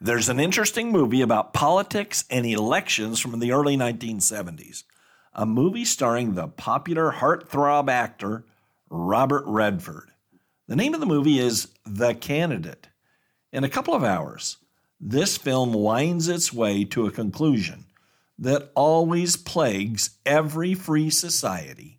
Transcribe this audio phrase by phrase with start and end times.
[0.00, 4.84] There's an interesting movie about politics and elections from the early 1970s.
[5.34, 8.44] A movie starring the popular heartthrob actor
[8.88, 10.12] Robert Redford.
[10.68, 12.86] The name of the movie is The Candidate.
[13.52, 14.58] In a couple of hours,
[15.00, 17.86] this film winds its way to a conclusion
[18.38, 21.98] that always plagues every free society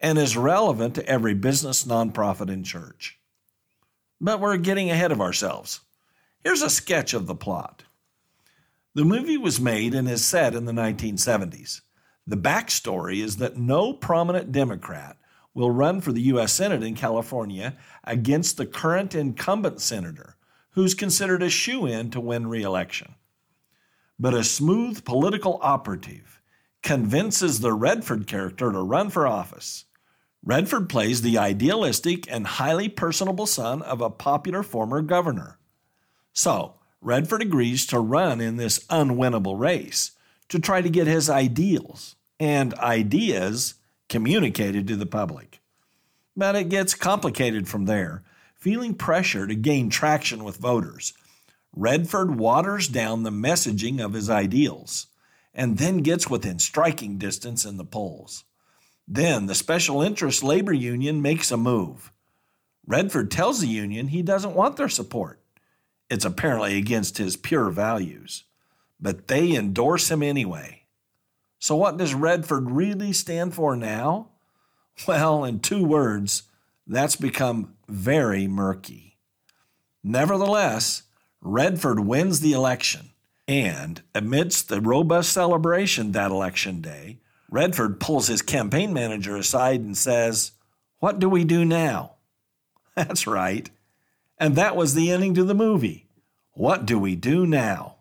[0.00, 3.20] and is relevant to every business, nonprofit, and church.
[4.20, 5.80] But we're getting ahead of ourselves.
[6.46, 7.82] Here's a sketch of the plot.
[8.94, 11.80] The movie was made and is set in the 1970s.
[12.24, 15.16] The backstory is that no prominent Democrat
[15.54, 16.52] will run for the U.S.
[16.52, 20.36] Senate in California against the current incumbent senator,
[20.70, 23.16] who's considered a shoe in to win re election.
[24.16, 26.40] But a smooth political operative
[26.80, 29.86] convinces the Redford character to run for office.
[30.44, 35.58] Redford plays the idealistic and highly personable son of a popular former governor.
[36.36, 40.10] So, Redford agrees to run in this unwinnable race
[40.50, 43.74] to try to get his ideals and ideas
[44.10, 45.60] communicated to the public.
[46.36, 48.22] But it gets complicated from there.
[48.54, 51.14] Feeling pressure to gain traction with voters,
[51.74, 55.06] Redford waters down the messaging of his ideals
[55.54, 58.44] and then gets within striking distance in the polls.
[59.08, 62.12] Then the special interest labor union makes a move.
[62.86, 65.40] Redford tells the union he doesn't want their support
[66.08, 68.44] it's apparently against his pure values,
[69.00, 70.84] but they endorse him anyway.
[71.58, 74.28] So, what does Redford really stand for now?
[75.06, 76.44] Well, in two words,
[76.86, 79.18] that's become very murky.
[80.02, 81.02] Nevertheless,
[81.40, 83.10] Redford wins the election,
[83.48, 87.18] and amidst the robust celebration that election day,
[87.50, 90.52] Redford pulls his campaign manager aside and says,
[90.98, 92.14] What do we do now?
[92.94, 93.68] That's right.
[94.38, 96.08] And that was the ending to the movie.
[96.52, 97.96] What do we do now?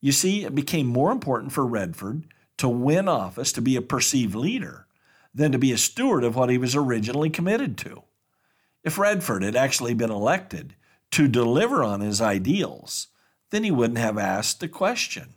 [0.00, 2.24] You see, it became more important for Redford
[2.58, 4.86] to win office to be a perceived leader
[5.34, 8.02] than to be a steward of what he was originally committed to.
[8.82, 10.74] If Redford had actually been elected
[11.12, 13.08] to deliver on his ideals,
[13.50, 15.34] then he wouldn't have asked the question.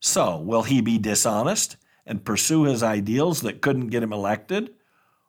[0.00, 4.70] So, will he be dishonest and pursue his ideals that couldn't get him elected?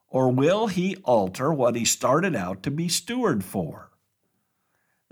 [0.08, 3.92] Or will he alter what he started out to be steward for?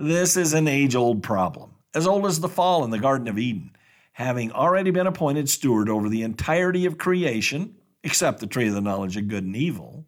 [0.01, 3.37] This is an age old problem, as old as the fall in the Garden of
[3.37, 3.69] Eden.
[4.13, 8.81] Having already been appointed steward over the entirety of creation, except the tree of the
[8.81, 10.07] knowledge of good and evil,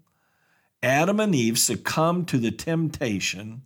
[0.82, 3.62] Adam and Eve succumbed to the temptation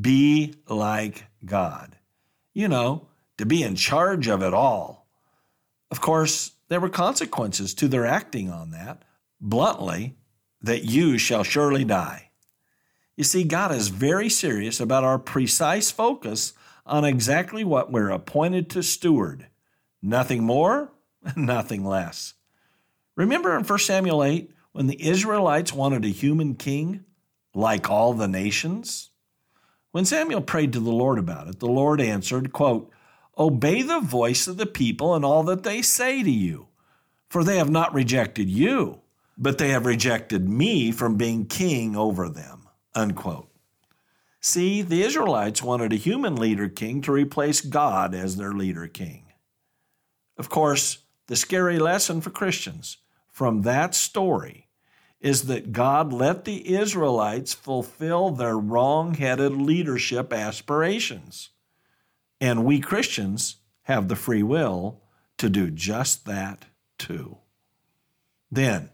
[0.00, 1.96] be like God.
[2.54, 5.08] You know, to be in charge of it all.
[5.90, 9.02] Of course, there were consequences to their acting on that.
[9.40, 10.14] Bluntly,
[10.62, 12.30] that you shall surely die.
[13.16, 16.52] You see, God is very serious about our precise focus
[16.84, 19.46] on exactly what we're appointed to steward.
[20.02, 20.92] Nothing more,
[21.36, 22.34] nothing less.
[23.16, 27.04] Remember in 1 Samuel 8 when the Israelites wanted a human king
[27.54, 29.10] like all the nations?
[29.92, 32.92] When Samuel prayed to the Lord about it, the Lord answered, quote,
[33.38, 36.68] Obey the voice of the people and all that they say to you,
[37.30, 39.00] for they have not rejected you,
[39.38, 42.65] but they have rejected me from being king over them.
[42.96, 43.50] Unquote.
[44.40, 49.24] See, the Israelites wanted a human leader king to replace God as their leader king.
[50.38, 52.98] Of course, the scary lesson for Christians
[53.30, 54.68] from that story
[55.20, 61.50] is that God let the Israelites fulfill their wrong headed leadership aspirations.
[62.40, 65.02] And we Christians have the free will
[65.38, 66.66] to do just that
[66.98, 67.38] too.
[68.50, 68.90] Then,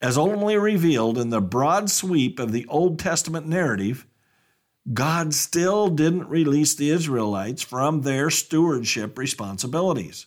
[0.00, 4.06] as ultimately revealed in the broad sweep of the Old Testament narrative,
[4.92, 10.26] God still didn't release the Israelites from their stewardship responsibilities.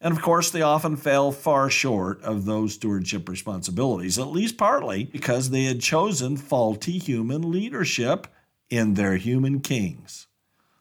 [0.00, 5.04] And of course, they often fell far short of those stewardship responsibilities, at least partly
[5.04, 8.26] because they had chosen faulty human leadership
[8.70, 10.26] in their human kings.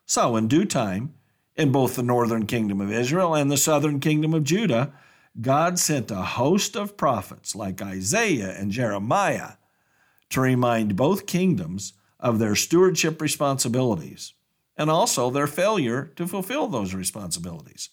[0.06, 1.13] So, in due time,
[1.57, 4.94] in both the northern kingdom of Israel and the southern kingdom of Judah,
[5.40, 9.54] God sent a host of prophets like Isaiah and Jeremiah
[10.30, 14.34] to remind both kingdoms of their stewardship responsibilities.
[14.78, 17.90] and also their failure to fulfill those responsibilities.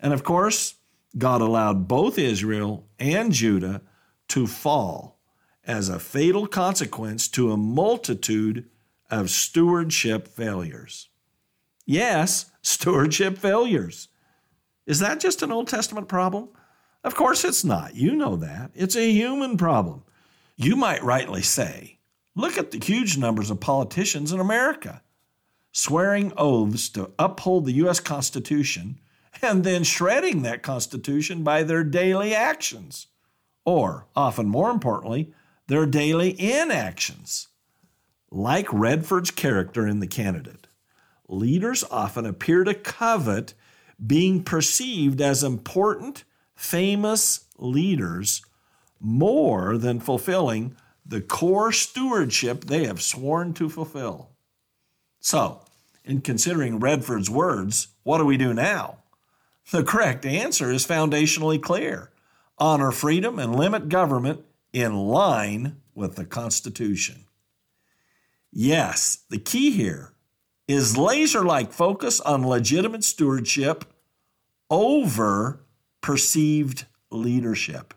[0.00, 0.76] And of course,
[1.18, 3.82] God allowed both Israel and Judah
[4.28, 5.20] to fall
[5.66, 8.66] as a fatal consequence to a multitude
[9.10, 11.10] of stewardship failures.
[11.84, 14.08] Yes, stewardship failures.
[14.86, 16.48] Is that just an Old Testament problem?
[17.04, 17.94] Of course it's not.
[17.96, 18.70] You know that.
[18.74, 20.04] It's a human problem.
[20.56, 21.98] You might rightly say,
[22.34, 25.02] look at the huge numbers of politicians in America
[25.72, 27.98] swearing oaths to uphold the U.S.
[27.98, 29.00] Constitution
[29.40, 33.08] and then shredding that Constitution by their daily actions,
[33.64, 35.32] or, often more importantly,
[35.66, 37.48] their daily inactions.
[38.30, 40.68] Like Redford's character in The Candidate,
[41.28, 43.54] leaders often appear to covet
[44.04, 46.24] being perceived as important,
[46.62, 48.42] famous leaders
[49.00, 54.30] more than fulfilling the core stewardship they have sworn to fulfill.
[55.18, 55.62] So,
[56.04, 58.98] in considering Redford's words, what do we do now?
[59.72, 62.10] The correct answer is foundationally clear
[62.58, 67.24] honor freedom and limit government in line with the Constitution.
[68.52, 70.12] Yes, the key here
[70.68, 73.84] is laser like focus on legitimate stewardship
[74.70, 75.61] over
[76.02, 77.94] perceived leadership.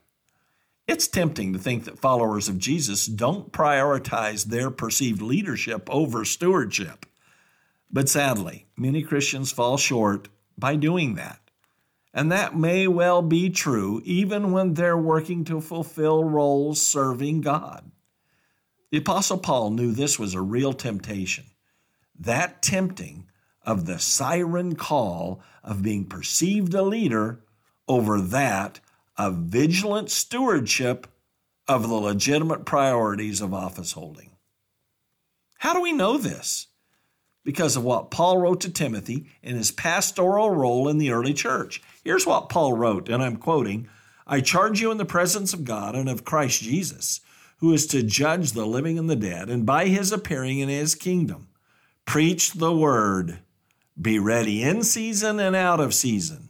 [0.87, 7.05] It's tempting to think that followers of Jesus don't prioritize their perceived leadership over stewardship.
[7.91, 11.39] But sadly, many Christians fall short by doing that.
[12.13, 17.91] And that may well be true even when they're working to fulfill roles serving God.
[18.91, 21.45] The Apostle Paul knew this was a real temptation.
[22.17, 23.27] That tempting
[23.63, 27.41] of the siren call of being perceived a leader
[27.87, 28.79] over that
[29.17, 31.07] of vigilant stewardship
[31.67, 34.31] of the legitimate priorities of office holding.
[35.59, 36.67] How do we know this?
[37.45, 41.81] because of what Paul wrote to Timothy in his pastoral role in the early church.
[42.03, 43.87] Here's what Paul wrote, and I'm quoting
[44.27, 47.21] I charge you in the presence of God and of Christ Jesus,
[47.59, 50.95] who is to judge the living and the dead, and by his appearing in his
[50.95, 51.47] kingdom,
[52.05, 53.37] preach the word.
[54.01, 56.49] Be ready in season and out of season.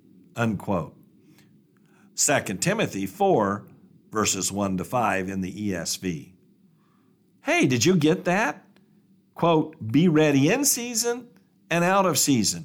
[0.35, 0.95] Unquote.
[2.15, 3.65] 2 Timothy 4,
[4.11, 6.33] verses 1 to 5 in the ESV.
[7.41, 8.65] Hey, did you get that?
[9.41, 11.27] quote, be ready in season
[11.71, 12.63] and out of season.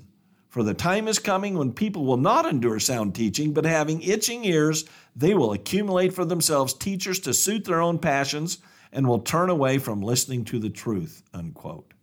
[0.50, 4.44] For the time is coming when people will not endure sound teaching, but having itching
[4.44, 4.84] ears,
[5.14, 8.58] they will accumulate for themselves teachers to suit their own passions
[8.92, 11.22] and will turn away from listening to the truth.
[11.32, 11.94] Unquote.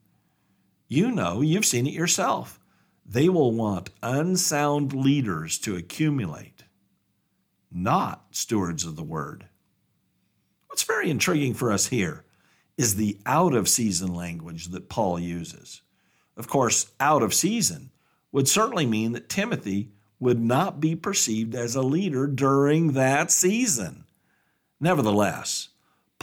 [0.88, 2.60] You know, you've seen it yourself.
[3.06, 6.64] They will want unsound leaders to accumulate,
[7.72, 9.48] not stewards of the word.
[10.68, 12.24] What's very intriguing for us here
[12.78, 15.82] is the out of season language that Paul uses.
[16.36, 17.92] Of course, out of season
[18.32, 24.06] would certainly mean that Timothy would not be perceived as a leader during that season.
[24.80, 25.70] Nevertheless,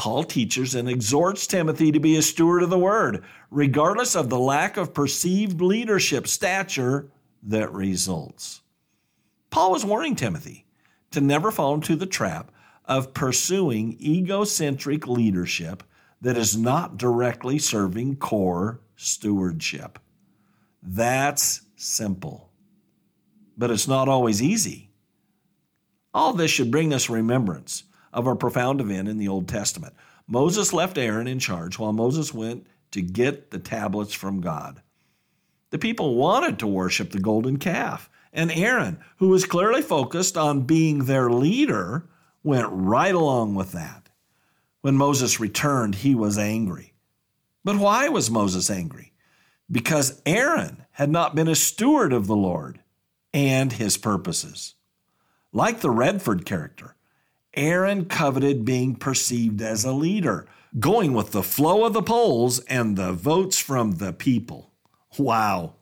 [0.01, 4.39] Paul teaches and exhorts Timothy to be a steward of the word, regardless of the
[4.39, 7.11] lack of perceived leadership stature
[7.43, 8.63] that results.
[9.51, 10.65] Paul was warning Timothy
[11.11, 12.51] to never fall into the trap
[12.87, 15.83] of pursuing egocentric leadership
[16.23, 19.99] that is not directly serving core stewardship.
[20.83, 22.49] That's simple.
[23.55, 24.93] But it's not always easy.
[26.15, 29.95] All this should bring us remembrance of a profound event in the Old Testament.
[30.27, 34.83] Moses left Aaron in charge while Moses went to get the tablets from God.
[35.71, 40.63] The people wanted to worship the golden calf, and Aaron, who was clearly focused on
[40.63, 42.09] being their leader,
[42.43, 44.09] went right along with that.
[44.81, 46.95] When Moses returned, he was angry.
[47.65, 49.13] But why was Moses angry?
[49.71, 52.81] Because Aaron had not been a steward of the Lord
[53.33, 54.75] and his purposes.
[55.53, 56.97] Like the Redford character,
[57.55, 60.47] Aaron coveted being perceived as a leader,
[60.79, 64.71] going with the flow of the polls and the votes from the people.
[65.19, 65.75] Wow,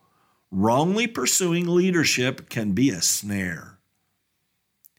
[0.50, 3.78] wrongly pursuing leadership can be a snare.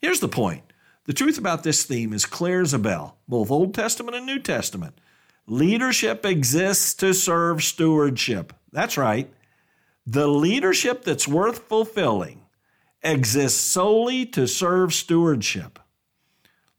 [0.02, 0.64] Here's the point
[1.06, 4.40] the truth about this theme is clear as a bell, both Old Testament and New
[4.40, 5.02] Testament.
[5.48, 8.54] Leadership exists to serve stewardship.
[8.72, 9.34] That's right.
[10.06, 12.46] The leadership that's worth fulfilling
[13.02, 15.80] exists solely to serve stewardship.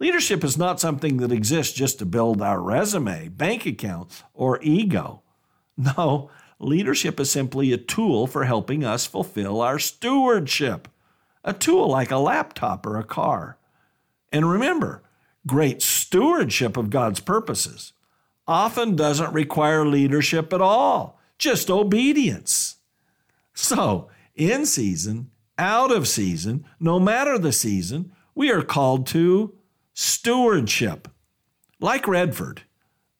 [0.00, 5.22] Leadership is not something that exists just to build our resume, bank account, or ego.
[5.76, 10.88] No, leadership is simply a tool for helping us fulfill our stewardship,
[11.44, 13.58] a tool like a laptop or a car.
[14.32, 15.02] And remember,
[15.46, 17.92] great stewardship of God's purposes
[18.46, 22.76] often doesn't require leadership at all, just obedience.
[23.52, 29.54] So, in season, out of season, no matter the season, we are called to
[30.00, 31.08] stewardship.
[31.78, 32.62] Like Redford,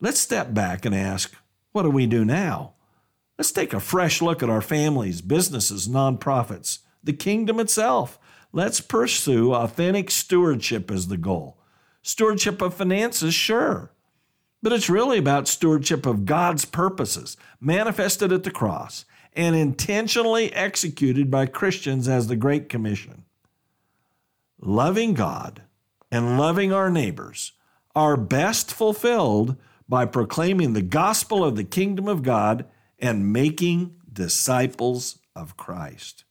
[0.01, 1.35] let's step back and ask,
[1.73, 2.73] what do we do now?
[3.37, 8.19] Let's take a fresh look at our families, businesses, nonprofits, the kingdom itself.
[8.51, 11.59] Let's pursue authentic stewardship as the goal.
[12.01, 13.93] Stewardship of finances, sure.
[14.63, 21.31] But it's really about stewardship of God's purposes, manifested at the cross and intentionally executed
[21.31, 23.25] by Christians as the Great Commission.
[24.59, 25.63] Loving God
[26.11, 27.53] and loving our neighbors
[27.95, 29.57] are best fulfilled
[29.89, 32.65] by proclaiming the gospel of the kingdom of God
[32.99, 36.25] and making disciples of Christ.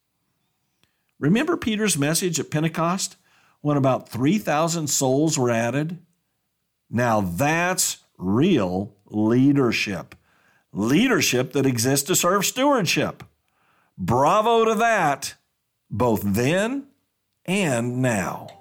[1.20, 3.18] Remember Peter's message at Pentecost
[3.62, 6.00] when about 3,000 souls were added?
[6.90, 10.16] Now that's real leadership.
[10.72, 13.24] Leadership that exists to serve stewardship.
[13.98, 15.36] Bravo to that,
[15.90, 16.88] both then
[17.46, 18.59] and now.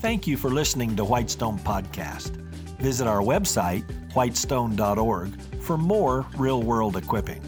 [0.00, 2.36] Thank you for listening to Whitestone Podcast.
[2.78, 3.82] Visit our website,
[4.14, 7.42] whitestone.org, for more real world equipping.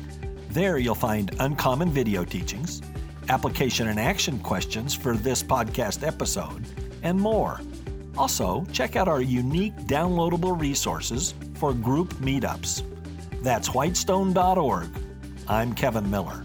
[0.48, 2.82] There you'll find uncommon video teachings,
[3.28, 6.64] application and action questions for this podcast episode,
[7.04, 7.60] and more.
[8.18, 12.82] Also, check out our unique downloadable resources for group meetups.
[13.44, 14.88] That's whitestone.org.
[15.46, 16.44] I'm Kevin Miller.